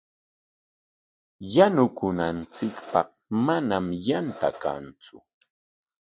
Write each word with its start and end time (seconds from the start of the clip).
Yanukunanchikpaq 1.53 3.09
manami 3.45 3.95
yanta 4.07 4.49
kantsu. 4.61 5.15